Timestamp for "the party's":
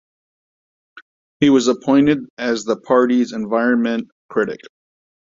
2.65-3.33